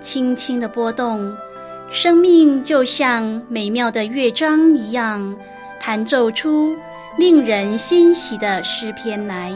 [0.00, 1.34] 轻轻的波动，
[1.90, 5.36] 生命就像美妙的乐章一样，
[5.80, 6.76] 弹奏出
[7.18, 9.52] 令人欣喜的诗篇来。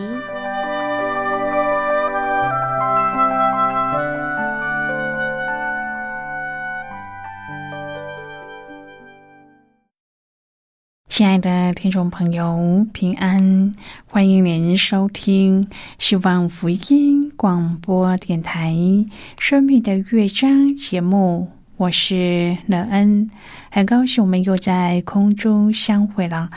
[11.09, 13.74] 亲爱的听众朋友，平安！
[14.07, 15.68] 欢迎您收听
[15.98, 18.75] 希望福音广播电台
[19.39, 23.30] 《生命的乐章》节目，我是乐恩，
[23.71, 26.51] 很高兴我们又在空中相会了。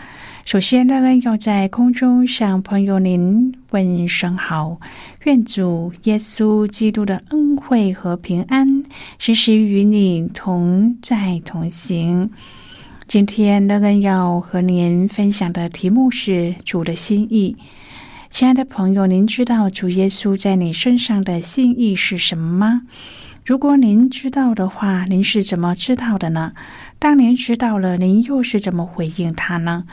[0.43, 4.77] 首先，乐恩要在空中向朋友您问声好，
[5.23, 8.83] 愿主耶稣基督的恩惠和平安
[9.19, 12.29] 时时与你同在同行。
[13.07, 17.55] 今天乐恩要和您分享的题目是主的心意。
[18.33, 22.81] 亲爱的朋友，您知道主耶稣在你身上的心意是什么吗？
[23.45, 26.51] 如果您知道的话，您是怎么知道的呢？
[26.97, 29.83] 当您知道了，您又是怎么回应他呢？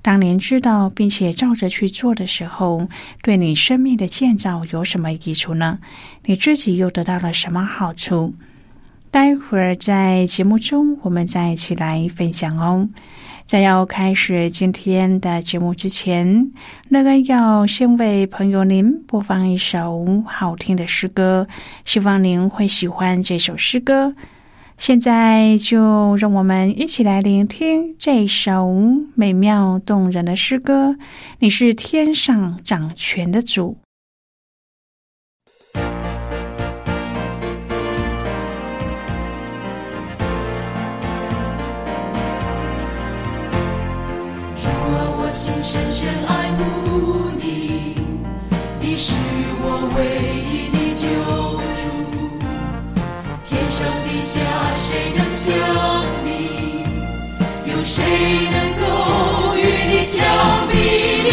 [0.00, 2.86] 当您知道并且照着去做的时候，
[3.20, 5.80] 对你生命的建造有什么益处呢？
[6.24, 8.32] 你自己又得到了什么好处？
[9.10, 12.88] 待会儿在节目中，我们再一起来分享哦。
[13.46, 16.52] 在要开始今天的节目之前，
[16.90, 21.48] 那个要先为朋友您播放一首好听的诗歌，
[21.84, 24.14] 希望您会喜欢这首诗歌。
[24.76, 28.70] 现在就让我们一起来聆听这首
[29.14, 30.94] 美妙动人的诗歌。
[31.38, 33.78] 你是天上掌权的主。
[45.38, 47.94] 心深深爱慕你，
[48.80, 49.14] 你是
[49.62, 50.02] 我唯
[50.50, 51.06] 一的救
[51.78, 51.82] 主。
[53.44, 54.40] 天上地下
[54.74, 55.54] 谁能像
[56.24, 56.82] 你？
[57.70, 58.02] 有谁
[58.50, 59.62] 能够与
[59.94, 60.18] 你相
[60.66, 60.74] 比
[61.22, 61.30] 拟？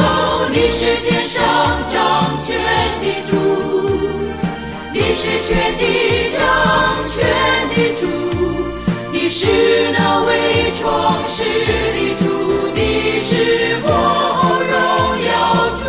[0.00, 1.44] 哦，你是天上
[1.92, 2.56] 掌权
[3.02, 3.36] 的主，
[4.94, 5.84] 你是全地
[6.32, 6.40] 掌
[7.06, 7.20] 权
[7.68, 8.06] 的主，
[9.12, 9.44] 你是
[9.92, 12.31] 那为创世的主。
[13.24, 13.36] 是
[13.84, 13.86] 我
[14.68, 14.74] 荣
[15.30, 15.32] 耀
[15.76, 15.82] 主，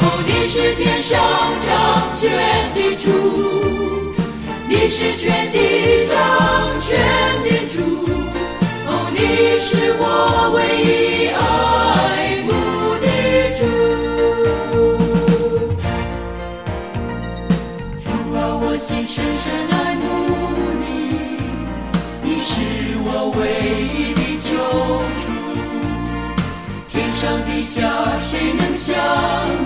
[0.00, 1.20] 哦，你是天上
[1.60, 1.68] 掌
[2.14, 2.18] 权
[2.72, 3.04] 的主，
[4.66, 6.16] 你是全地掌
[6.80, 6.98] 权
[7.44, 7.82] 的主，
[8.86, 9.18] 哦，你
[9.58, 10.02] 是我
[10.54, 10.58] 唯
[10.88, 10.88] 一
[11.28, 11.38] 爱
[12.46, 12.48] 慕
[13.04, 13.06] 的
[13.58, 13.60] 主。
[18.02, 18.08] 主
[18.38, 19.94] 啊，我心深深爱
[27.20, 27.82] 上地下
[28.18, 28.96] 谁能像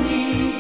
[0.03, 0.57] 你？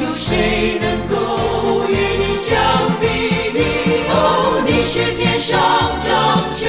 [0.00, 2.56] 有谁能够与你相
[2.98, 3.04] 比
[3.52, 3.60] 拟？
[4.08, 5.60] 哦，你是天上
[6.00, 6.08] 掌
[6.50, 6.64] 权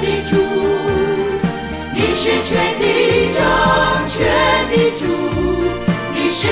[0.00, 0.36] 的主，
[1.92, 3.42] 你是全地掌
[4.06, 4.30] 权
[4.70, 5.02] 的主，
[6.14, 6.46] 你是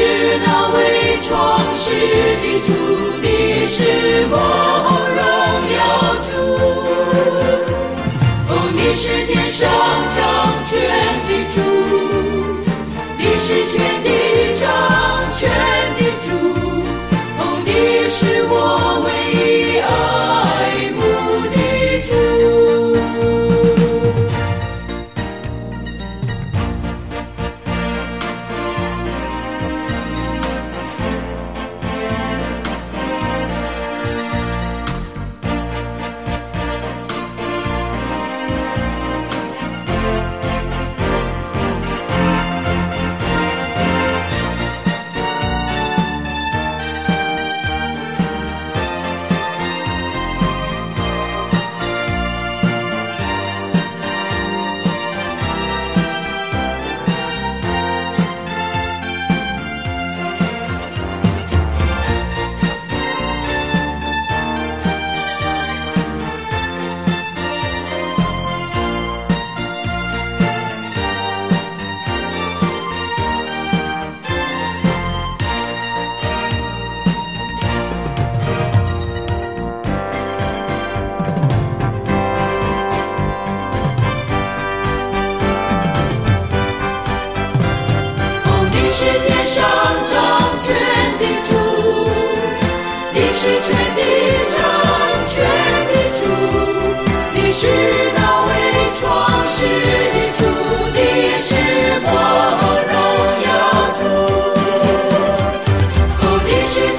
[0.45, 1.31] 那位创
[1.77, 1.95] 世
[2.43, 2.73] 的主，
[3.23, 4.35] 你是我
[5.15, 5.23] 荣
[5.79, 5.79] 耀
[6.25, 6.31] 主。
[8.49, 9.71] 哦你是天上
[10.11, 10.21] 掌
[10.65, 10.75] 权
[13.53, 15.72] 的主，你是全地掌权。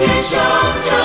[0.05, 1.02] 天上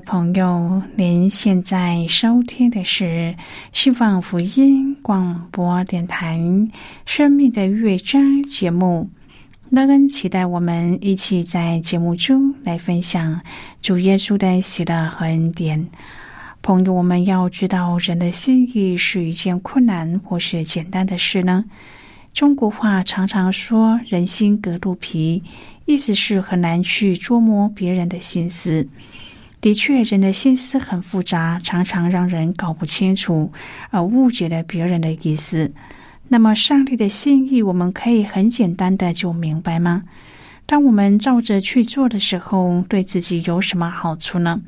[0.00, 3.34] 朋友，您现在收听的是
[3.72, 6.36] 希望福音广播电台
[7.06, 9.08] 《生命的乐章》节目。
[9.70, 13.40] 乐恩期待我们一起在节目中来分享
[13.80, 15.86] 主耶稣的喜乐和恩典。
[16.62, 21.64] 朋友，我们要知道，人的心意是一件困难或是简单的事呢？
[22.34, 25.42] 中国话常常说“人心隔肚皮”，
[25.86, 28.86] 意思是很难去捉摸别人的心思。
[29.60, 33.50] 的确，人的心思很复杂，常常让人搞不清楚，
[33.90, 35.72] 而误解了别人的意思。
[36.28, 40.04] 那么，上帝的心意，我们可以很简单的就明白吗？
[40.64, 44.60] 当我们照着去做的时候，对自己有什么好处呢？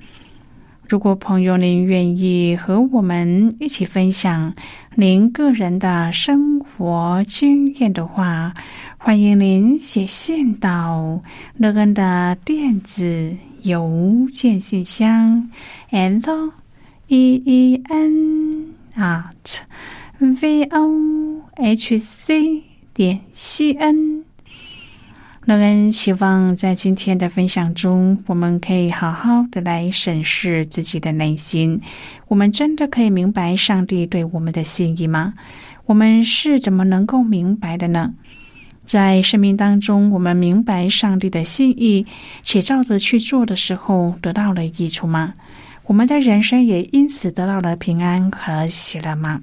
[0.88, 4.52] 如果朋友您愿意和我们一起分享
[4.96, 8.52] 您个人的生活经验的话，
[8.98, 11.22] 欢迎您写信到
[11.58, 15.50] 乐恩的电子邮件信箱
[15.90, 16.52] ，and
[17.08, 19.60] e e n at
[20.18, 22.62] v o h c
[22.94, 24.24] 点 c n。
[25.46, 31.80] 乐恩希望在今天的分享中，我们可以好好的来审视自己的内心。
[32.28, 35.34] 我们真的可以明白上帝对我们的心意吗？
[35.86, 38.14] 我们是怎么能够明白的呢？
[38.90, 42.04] 在生命当中，我们明白上帝的心意，
[42.42, 45.34] 且照着去做的时候，得到了益处吗？
[45.84, 49.42] 我们的人生也因此得到了平安和喜乐吗？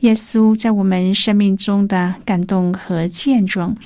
[0.00, 3.76] 耶稣在我们生命中的感动和见证，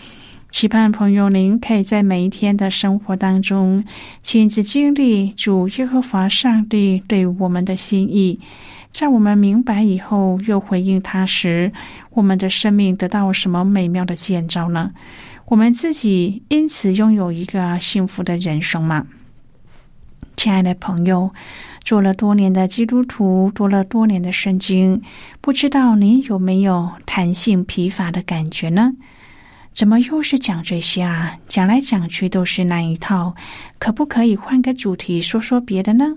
[0.48, 3.84] 期盼朋友您可以在每一天的生活当中
[4.22, 8.38] 亲自经历主耶和华上帝对我们的心意，
[8.92, 11.72] 在我们明白以后又回应他时，
[12.10, 14.92] 我们的生命得到什么美妙的建造呢？
[15.46, 19.04] 我们自己因此拥有一个幸福的人生吗？
[20.36, 21.32] 亲爱的朋友。
[21.82, 25.02] 做了多年的基督徒，读了多年的圣经，
[25.42, 28.92] 不知道你有没有弹性疲乏的感觉呢？
[29.74, 31.36] 怎么又是讲这些啊？
[31.46, 33.34] 讲来讲去都是那一套，
[33.78, 36.16] 可不可以换个主题说说别的呢？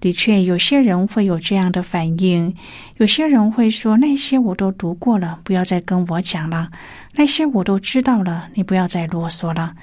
[0.00, 2.56] 的确，有些人会有这样的反应，
[2.96, 6.66] 有些人会说：“那些我都读过了，不要再跟我讲了；
[7.14, 9.74] 那些我都知道了，你不要再啰嗦了。”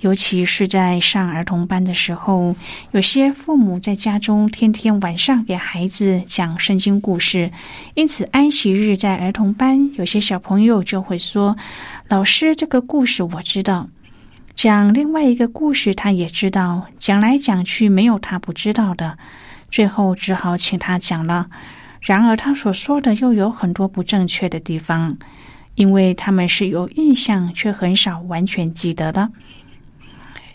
[0.00, 2.54] 尤其是在上儿童班的时候，
[2.90, 7.50] 有些父母在家中天天晚上给孩子讲圣经故事，
[7.94, 11.56] 因此安息日在儿童班，有些小朋友就会说
[12.08, 13.88] ：“老师，这个故事我知道。”
[14.54, 16.86] 讲另外一个故事，他也知道。
[16.98, 19.18] 讲来讲去，没有他不知道的。
[19.70, 21.48] 最后只好请他讲了。
[22.00, 25.16] 然而他所说的又有很多不正确的地方，
[25.74, 29.30] 因为他们是有印象，却很少完全记得的。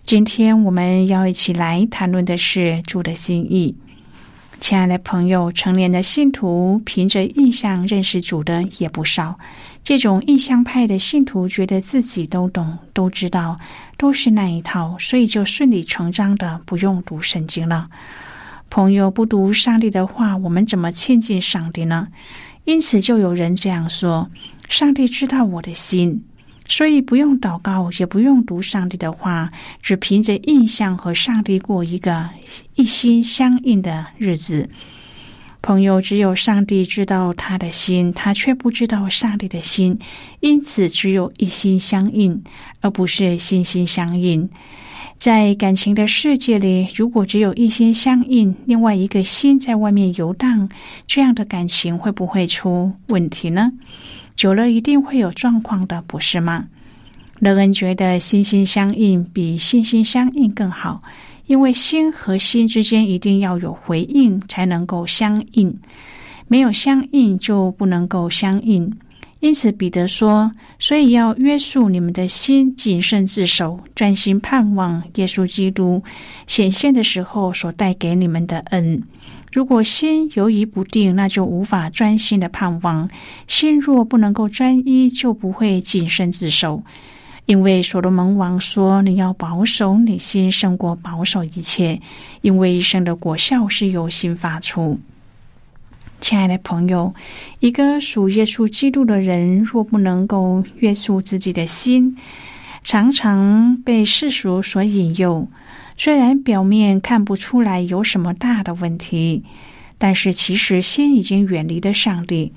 [0.09, 3.75] 今天我们要一起来谈论的是主的心意。
[4.59, 9.37] 亲爱的朋友，成年的信徒凭着印象认识主的也不少。
[9.83, 13.55] 这种印象派的信徒觉得自己都懂、都知道，
[13.99, 17.87] 都是那一套，所以就顺理成章的不用读圣经了。
[18.71, 22.07] 朋友不读上帝的话，我们怎么亲近上帝呢？
[22.63, 24.27] 因此，就有人这样说
[24.69, 26.23] ：“上帝知道我的心。”
[26.69, 32.29] 所以不用祷告，也不用读上帝的话，只凭着印象和上帝过一个
[32.75, 34.69] 一心相印的日子。
[35.61, 39.99] 朋友，只有上帝知道他的心，他却不知道上帝的心，
[40.39, 42.41] 因此只有一心相印，
[42.79, 44.49] 而不是心心相印。
[45.17, 50.69] 在感情的世界里，如果只有一心相印，另外一个心在外面游荡，
[51.07, 53.73] 这样的感情会不会出问题呢？
[54.39, 56.67] 久了一定会有状况的，不是吗？
[57.39, 61.03] 乐恩觉得心心相印比心心相印更好，
[61.47, 65.77] 因为心和心之间一定要有回应，才能够相应。
[66.47, 68.89] 没有相应，就不能够相应。
[69.41, 76.01] 因此，彼得说：“所以要约束你们的心，谨慎自守，专心盼望耶稣基督
[76.47, 79.03] 显现的时候所带给你们的恩。
[79.51, 83.09] 如果心犹疑不定，那就无法专心的盼望。
[83.47, 86.83] 心若不能够专一，就不会谨慎自守。
[87.45, 91.99] 因为所罗门王说：‘你要保守你心，胜过保守一切，
[92.41, 94.99] 因为一生的果效是由心发出。’”
[96.21, 97.15] 亲爱的朋友，
[97.59, 102.17] 一个属耶稣基督的人，若不能够约束自己的心，
[102.83, 105.47] 常常被世俗所引诱。
[105.99, 109.43] 虽然表面看不出来有什么大的问题，
[109.97, 112.53] 但是其实心已经远离了上帝。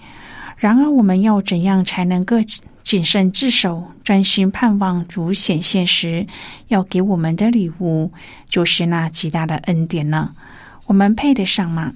[0.59, 2.37] 然而，我们要怎样才能够
[2.85, 6.29] 谨慎自守，专心盼望主显现时
[6.69, 8.13] 要给我们的礼物，
[8.49, 10.31] 就是那极大的恩典呢？
[10.87, 11.95] 我们配得上吗？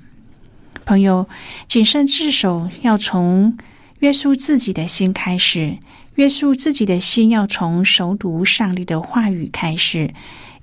[0.84, 1.28] 朋友，
[1.68, 3.56] 谨慎自守要从
[4.00, 5.78] 约束自己的心开始。
[6.16, 10.12] 约束自己的心要从熟读上帝的话语开始。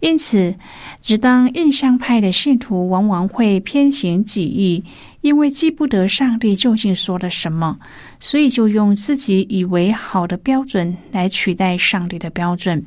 [0.04, 0.54] 因此，
[1.02, 4.84] 只当印象派的信徒往往会偏行己意，
[5.22, 7.80] 因为记不得上帝究竟说了什么，
[8.20, 12.84] 所以就用自己以为好的标准来取代上帝的标准。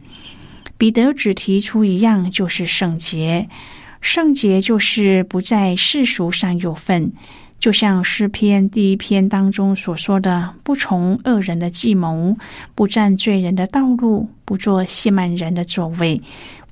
[0.77, 3.49] 彼得只提出一样，就是圣洁。
[4.03, 7.11] 圣洁就是不在世俗上有份，
[7.59, 12.37] 就像诗篇第一篇当中所说的：“不从恶人的计谋，
[12.75, 16.21] 不占罪人的道路，不做亵慢人的座位，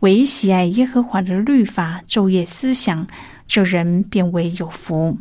[0.04, 3.06] 唯喜爱耶和华的律法，昼夜思想，
[3.46, 5.16] 这人便为有福。”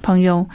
[0.00, 0.48] 朋友，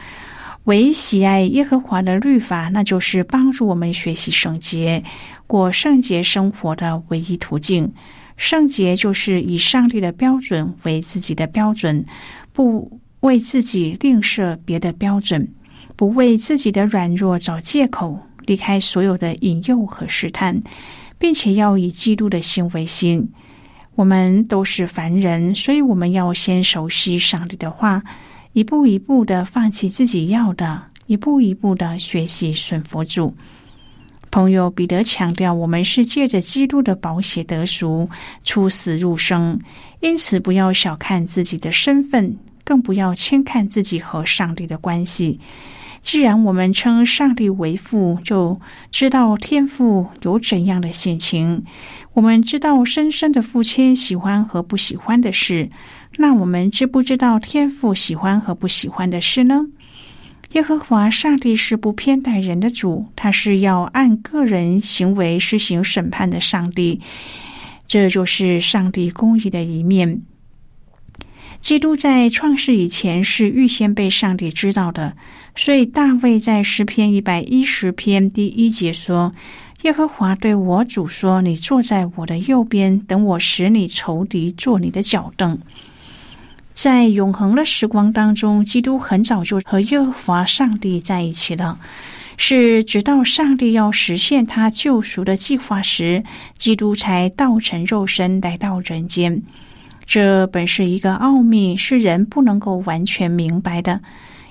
[0.63, 5.03] 唯喜爱耶和华的律法，那就是帮助我们学习圣洁、
[5.45, 7.93] 过圣洁生活的唯一途径。
[8.35, 12.03] 圣洁就是以上帝的标准为自己的标准，
[12.51, 15.47] 不为自己另设别的标准，
[15.95, 20.59] 不为自己的软弱找借口，离开所有的引诱和试探，
[21.17, 23.31] 并且要以基督的心为心。
[23.95, 28.03] 我们都是凡人，所以我们要先熟悉上帝的话，
[28.53, 33.33] 一步一步的放弃自己要的，一步一步的学习顺服主。
[34.31, 38.09] 朋友彼得强调，我们是借着基督的宝血得赎，
[38.43, 39.57] 出死入生，
[40.01, 45.39] 因此不要小看自己的身份，更不要轻看自己和上帝的关系。
[46.05, 51.65] 既然我们称上帝为父，就知道天父有怎样的性情。
[52.13, 55.71] 我们知道深深的父亲喜欢和不喜欢的事，
[56.17, 59.65] 那我们知不知道天父喜欢和不喜欢的事呢？
[60.51, 67.01] 耶和华上帝是不偏待人的主，他是要按个人行为施行审判的上帝。
[67.83, 70.21] 这就是上帝公义的一面。
[71.59, 75.17] 基督在创世以前是预先被上帝知道的，
[75.55, 79.33] 所以大卫在诗篇一百一十篇第一节说
[79.83, 85.57] ：“耶和华对我主说，你坐在我的右边，等我使你仇敌坐你的脚凳。”
[86.75, 91.79] 在永恒的时光当中，基督很早就和耶和华上帝在一起了。
[92.37, 96.25] 是直到上帝要实现他救赎的计划时，
[96.57, 99.41] 基督才道成肉身来到人间。
[100.05, 104.01] 这本是一个奥秘，是人不能够完全明白的。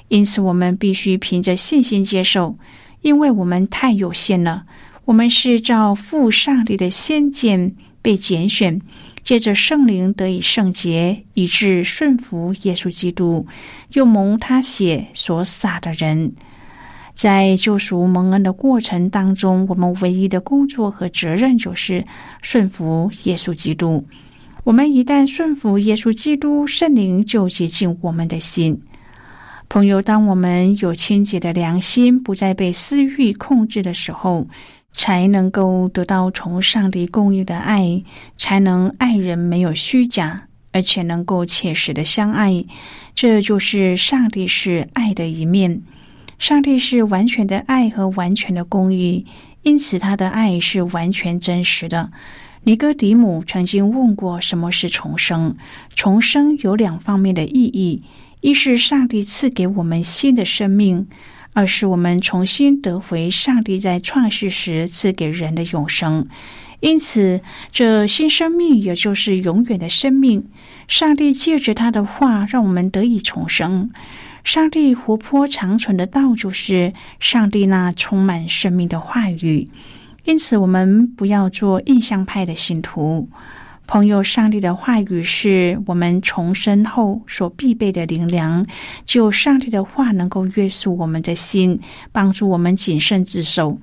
[0.08, 2.56] 因此，我们必须凭着信心接受，
[3.02, 4.64] 因为我们太有限了。
[5.04, 8.80] 我们是照父上帝的先见被拣选。
[9.22, 13.46] 借着圣灵得以圣洁，以致顺服耶稣基督，
[13.94, 16.30] 又蒙他血所洒的人，
[17.14, 22.04] 在救赎蒙恩的过程当中，我们唯一的工作和责任就是
[22.42, 24.06] 顺服耶稣基督。
[24.62, 28.78] 我们一旦顺服耶稣基督，圣灵就接近我们的心。
[29.74, 34.46] 朋友，当我们有清洁的良心，不再被私欲控制的时候。
[34.92, 38.04] 才能够得到从上帝供应的爱，
[38.38, 42.64] 才能爱人没有虚假，而且能够切实的相爱。
[43.16, 45.82] 这就是上帝是爱的一面。
[46.38, 49.26] 上帝是完全的爱和完全的公义，
[49.64, 52.12] 因此他的爱是完全真实的。
[52.62, 55.56] 尼哥底母曾经问过：“什么是重生？”
[55.96, 58.04] 重生有两方面的意义：
[58.44, 61.08] 一是上帝赐给我们新的生命。
[61.54, 66.28] 二是我们重新得回上帝在创世时赐给人的永生，
[66.80, 67.40] 因此
[67.72, 70.44] 这新生命也就是永远的生命。
[70.86, 73.90] 上帝借着他的话，让我们得以重生。
[74.44, 79.70] 上帝活泼长存的道，就是上帝那充满生命的话语。
[80.24, 83.26] 因此，我们不要做印象派的信徒。
[83.86, 88.66] 朋友，上帝的话语是我们重生后所必备的灵粮。
[89.04, 91.78] 只有上帝的话能够约束我们的心，
[92.10, 93.78] 帮助我们谨慎自守。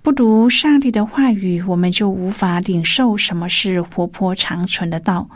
[0.00, 5.28] 不读上帝的话语，我们就无法领受什么是活泼长存的道。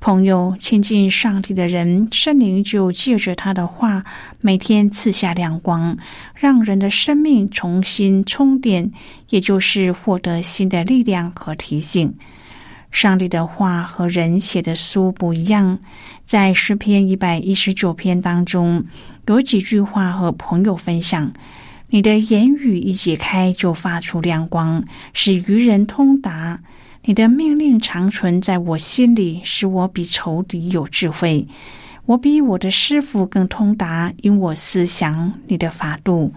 [0.00, 4.04] 朋友，亲近上帝的人，圣灵就借着他的话，
[4.40, 5.96] 每天赐下亮光，
[6.34, 8.90] 让人的生命重新充电，
[9.30, 12.12] 也就是获得新的力量和提醒。
[12.94, 15.80] 上帝的话和人写的书不一样，
[16.24, 18.84] 在诗篇一百一十九篇当中，
[19.26, 21.32] 有几句话和朋友分享：
[21.88, 26.60] 你的言语一解开，就发出亮光，使愚人通达；
[27.04, 31.48] 你的命令长存在我心里，使我比仇敌有智慧。
[32.06, 36.30] 我比我的师傅更通达，因我思想你的法度；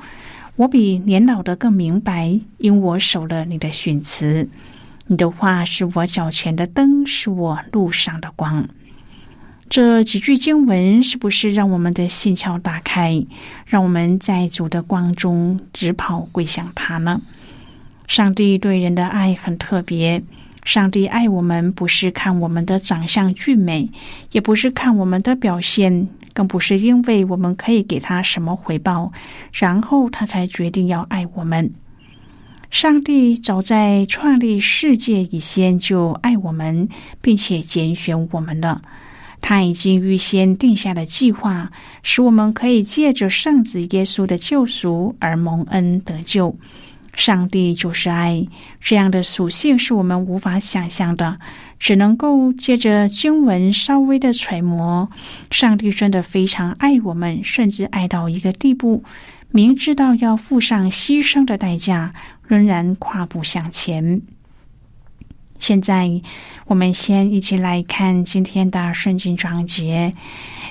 [0.55, 4.49] 我比年老的更明白，因我守了你的训词。
[5.07, 8.67] 你的话是我脚前的灯，是我路上的光。
[9.69, 13.25] 这几句经文是不是让我们的心窍打开，
[13.65, 17.21] 让我们在主的光中直跑归向他呢？
[18.07, 20.21] 上帝对人的爱很特别，
[20.63, 23.89] 上帝爱我们不是看我们的长相俊美，
[24.31, 29.11] 也不是看我们的表现，更不是因为我们可以给他什么回报，
[29.53, 31.71] 然后他才决定要爱我们。
[32.69, 36.89] 上帝早在创立世界以前就爱我们，
[37.21, 38.81] 并且拣选我们了。
[39.39, 41.71] 他已经预先定下了计划，
[42.03, 46.57] 使我们可以借着圣子耶稣的救赎而蒙恩得救。
[47.13, 48.45] 上帝就是爱，
[48.79, 51.39] 这样的属性是我们无法想象的，
[51.79, 55.09] 只能够借着经文稍微的揣摩。
[55.49, 59.03] 上帝真的非常爱我们，甚至爱到一个地步，
[59.51, 62.13] 明知道要付上牺牲的代价。
[62.47, 64.21] 仍然跨步向前。
[65.59, 66.21] 现在，
[66.67, 70.13] 我们先一起来看今天的圣经章节。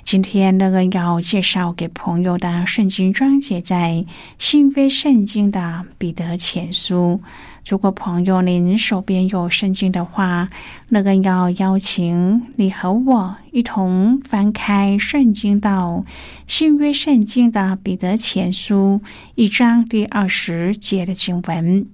[0.04, 4.06] 今天那个要介绍给朋友的圣经章节，在
[4.38, 7.20] 新约圣经的彼得前书。
[7.68, 10.48] 如果朋友您手边有圣经的话，
[10.90, 16.04] 那个要邀请你和我一同翻开圣经到
[16.46, 19.00] 新约圣经的彼得前书
[19.34, 21.88] 一章第二十节的经文。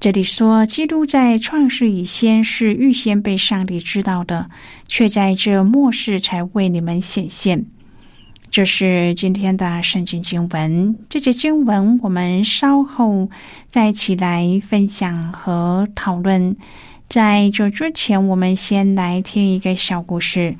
[0.00, 4.50] 这里说，基督在创世以先是预先被上帝知道的，
[4.86, 7.64] 却在这末世才为你们显现。
[8.50, 10.96] 这是今天的圣经经文。
[11.08, 13.30] 这节经文我们稍后
[13.70, 16.56] 再起来分享和讨论。
[17.08, 20.56] 在这之前，我们先来听一个小故事。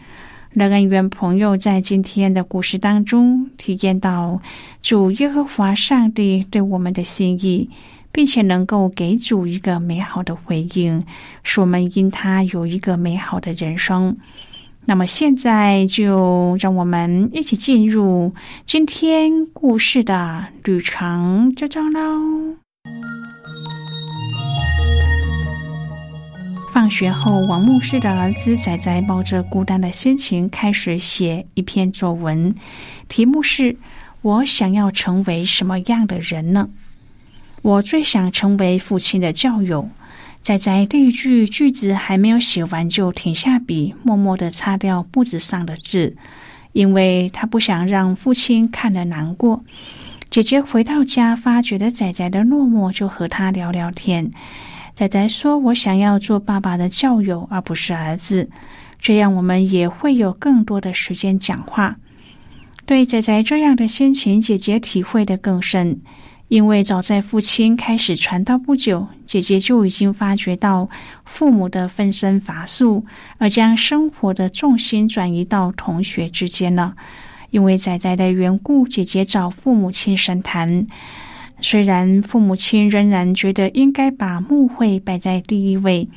[0.55, 4.41] 乐恩愿朋友在今天的故事当中体验到
[4.81, 7.69] 主耶和华上帝对我们的心意，
[8.15, 11.05] 并且能够给主一个美好的回应，
[11.43, 14.17] 使我们因他有一个美好的人生。
[14.85, 18.33] 那么现在就让我们一起进入
[18.65, 22.57] 今天故事的旅程，就这样喽。
[26.73, 32.55] 放学后，王牧师的儿子仔仔抱着孤单的心情，开始写一篇作文，
[33.09, 33.77] 题目是
[34.23, 36.69] “我想要成为什么样的人呢？”
[37.65, 39.89] 我最想成为父亲的教友。
[40.43, 46.15] 仔仔第一句句子还没有写完，就停下笔，默默的擦掉簿子上的字，
[46.73, 49.65] 因为他不想让父亲看了难过。
[50.29, 54.31] 姐姐回到家，发觉了仔仔的落寞，就和他聊聊天。
[54.95, 58.51] 仔仔说：“我想要做爸爸的教友，而不是儿子，
[59.01, 61.97] 这样我们也会有更多的时间讲话。”
[62.85, 66.03] 对仔仔这样的心情，姐姐体会的更深。
[66.49, 70.89] 因为早在父亲开始传道不久，姐姐就已经发觉到
[71.25, 73.05] 父母的分身乏术，
[73.39, 76.95] 而将生活的重心转移到同学之间了。
[77.51, 80.87] 因为仔仔的缘故，姐姐找父母亲深谈。
[81.61, 86.09] 虽然父母亲仍然觉得应该把牧会摆在第一位，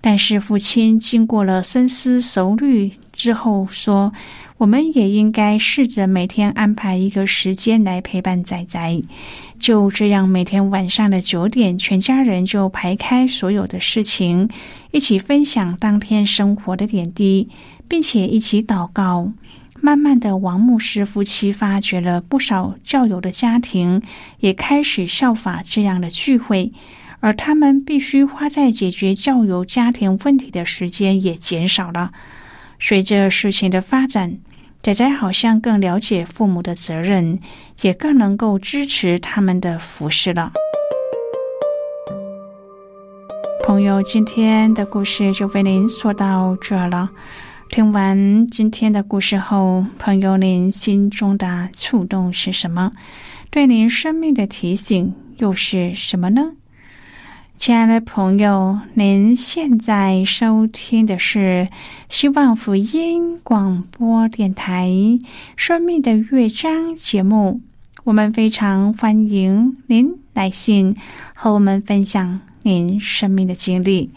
[0.00, 4.12] 但是父亲经过了深思熟虑之后说。
[4.56, 9.02] 我们也应该试着每天安排一个时间来陪伴仔仔。
[9.58, 14.48] 就这样，每天晚上的九点，全家人就排开所有的事情，
[14.90, 17.48] 一起分享当天生活的点滴，
[17.88, 19.32] 并且一起祷告。
[19.80, 24.02] 慢慢的，王牧师夫妻发掘了不少教友的家庭，
[24.40, 26.72] 也开始效法这样的聚会，
[27.20, 32.12] 而他们必须花在解决教友家庭问题的时间也减少了。
[32.80, 34.38] 随着事情的发展，
[34.84, 37.40] 仔仔好像更了解父母的责任，
[37.80, 40.52] 也更能够支持他们的服饰了。
[43.64, 47.08] 朋友，今天的故事就为您说到这了。
[47.70, 52.92] 听完今天的故事后，朋友，您心中的触动是什么？
[53.48, 56.52] 对您生命的提醒又是什么呢？
[57.56, 61.66] 亲爱的朋友，您现在收听的是
[62.10, 64.88] 希望福音广播电台
[65.56, 67.60] 《生命的乐章》节目。
[68.02, 70.94] 我们非常欢迎您来信
[71.32, 74.10] 和我们分享您生命的经历。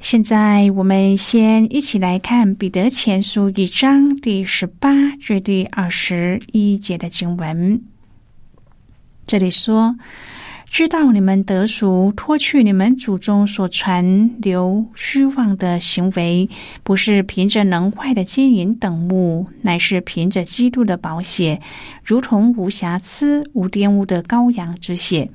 [0.00, 7.82] 现在，我们先一起来看《彼得前书》一章第十八至第二十一节的经文。
[9.26, 9.96] 这里说。
[10.70, 16.48] 知道你们得赎，脱去你们祖宗所传流虚妄的行为，
[16.84, 21.60] 不是凭着能坏的金银等物，乃是凭着基督的宝血，
[22.04, 25.28] 如同无瑕疵、无玷污的羔羊之血。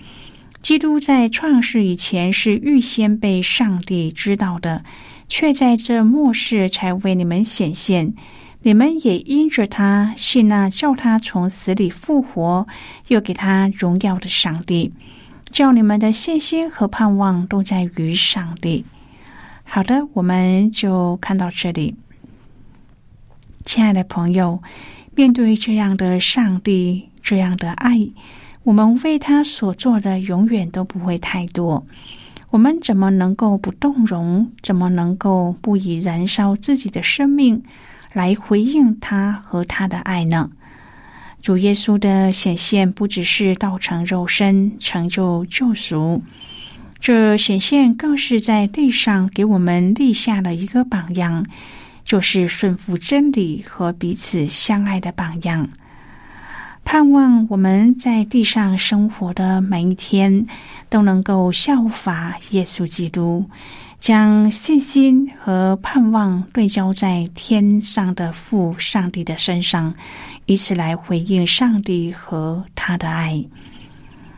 [0.62, 4.86] 基督在创世以前是预先被上帝知道的，
[5.28, 8.14] 却在这末世才为你们显现。
[8.62, 12.66] 你们也因着他信那叫他从死里复活，
[13.10, 14.92] 又给他荣耀的上帝。
[15.56, 18.84] 叫你们的信心和盼望都在于上帝。
[19.64, 21.96] 好的，我们就看到这里。
[23.64, 24.62] 亲爱的朋友，
[25.16, 28.10] 面对这样的上帝，这样的爱，
[28.64, 31.86] 我们为他所做的永远都不会太多。
[32.50, 34.52] 我们怎么能够不动容？
[34.62, 37.64] 怎么能够不以燃烧自己的生命
[38.12, 40.52] 来回应他和他的爱呢？
[41.46, 46.20] 主耶稣的显现不只是道成肉身，成就救赎，
[47.00, 51.46] 这显现更是在地上给我们立下了一个榜样，
[52.04, 55.70] 就是顺服真理和彼此相爱的榜样。
[56.84, 60.48] 盼望我们在地上生活的每一天，
[60.90, 63.46] 都能够效法耶稣基督。
[63.98, 69.92] 将信心和盼望对焦在天上的父上帝的身上，
[70.46, 73.46] 以此来回应上帝和他的爱。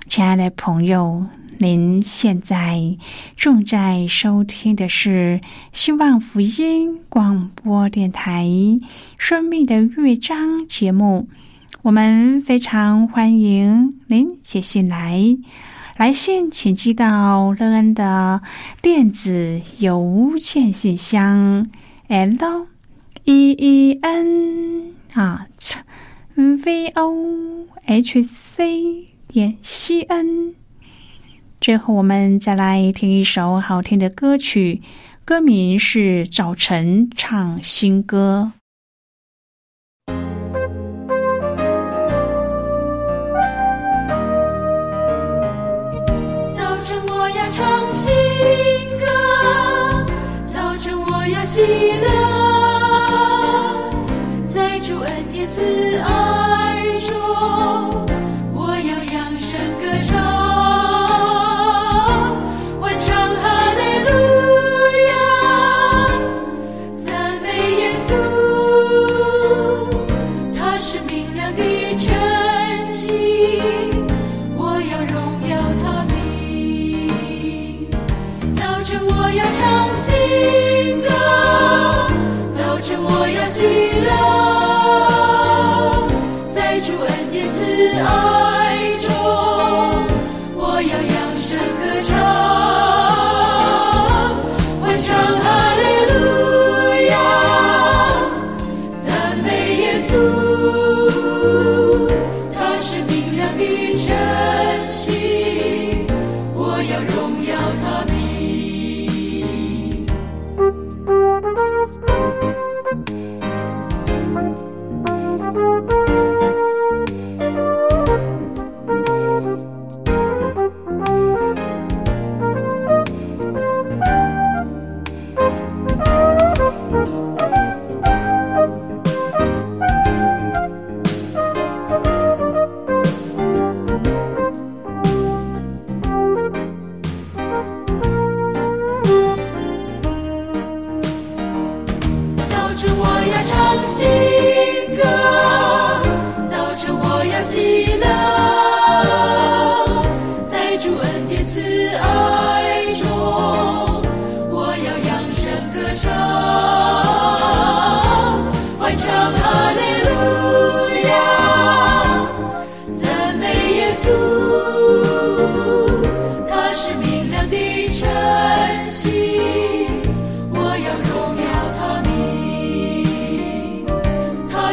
[0.07, 1.25] 亲爱的朋友，
[1.57, 2.97] 您现在
[3.35, 5.41] 正在收听的是
[5.73, 8.45] 希望福音广播电台
[9.17, 11.27] 《生命的乐章》节目。
[11.81, 15.37] 我们非常欢迎您写信来。
[15.97, 18.41] 来信请寄到乐恩的
[18.81, 21.65] 电子邮件信箱
[22.07, 22.65] ，l
[23.29, 25.47] e e n 啊
[26.35, 30.55] ，v o h c 点 c n。
[31.59, 34.81] 最后，我们再来听一首好听的歌曲，
[35.25, 38.53] 歌名是《早晨唱新歌》。
[47.49, 48.11] 唱新
[48.99, 49.05] 歌，
[50.45, 52.26] 早晨我要喜乐，
[55.47, 56.36] 自傲。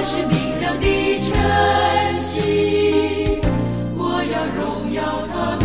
[0.06, 0.86] 是明亮的
[1.20, 2.42] 晨曦，
[3.96, 5.56] 我要荣耀他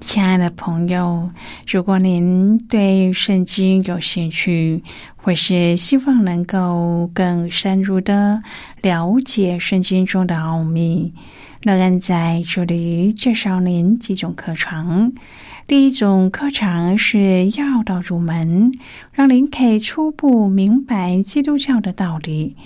[0.00, 1.30] 亲爱的朋友，
[1.68, 4.82] 如果您对圣经有兴趣，
[5.14, 8.42] 或是希望能够更深入的
[8.80, 11.14] 了解圣经中的奥秘，
[11.62, 15.14] 乐恩在这里介绍您几种课程。
[15.68, 18.72] 第一种课程是要道入门，
[19.12, 22.56] 让您可以初步明白基督教的道理。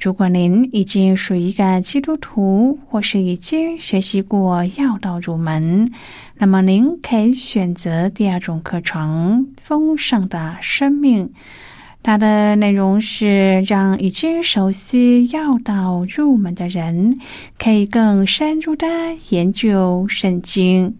[0.00, 5.92] 如果您已经是一个基督徒，或是已经学习过要道入门，
[6.38, 11.26] 那么您可以选择第二种课程《丰盛的生命》。
[12.02, 17.18] 它的内容是让已经熟悉要道入门的人，
[17.58, 18.86] 可以更深入的
[19.30, 20.96] 研究圣经。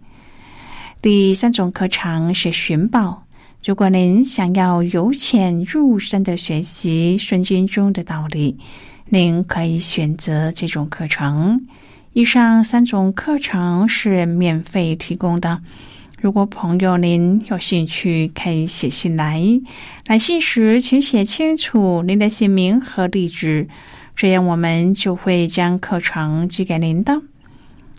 [0.99, 3.23] 第三种课程是寻宝。
[3.63, 8.57] 如果您想要由浅入深的学习圣经中的道理，
[9.07, 11.67] 您可以选择这种课程。
[12.13, 15.61] 以上三种课程是免费提供的。
[16.19, 19.39] 如果朋友您有兴趣，可以写信来。
[20.07, 23.67] 来信时请写清楚您的姓名和地址，
[24.15, 27.21] 这样我们就会将课程寄给您的。